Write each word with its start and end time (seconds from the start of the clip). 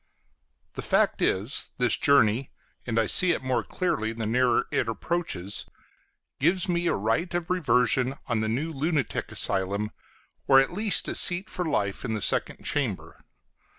The 0.73 0.81
fact 0.81 1.21
is, 1.21 1.69
this 1.77 1.95
journey, 1.95 2.49
and 2.87 2.97
I 2.99 3.05
see 3.05 3.33
it 3.33 3.43
more 3.43 3.63
clearly 3.63 4.13
the 4.13 4.25
nearer 4.25 4.65
it 4.71 4.89
approaches, 4.89 5.67
gives 6.39 6.67
me 6.67 6.87
a 6.87 6.95
right 6.95 7.31
of 7.35 7.51
reversion 7.51 8.15
on 8.25 8.39
the 8.39 8.49
new 8.49 8.71
lunatic 8.71 9.31
asylum, 9.31 9.91
or 10.47 10.59
at 10.59 10.73
least 10.73 11.07
a 11.07 11.13
seat 11.13 11.51
for 11.51 11.65
life 11.65 12.03
in 12.03 12.15
the 12.15 12.19
Second 12.21 12.63
Chamber. 12.65 13.23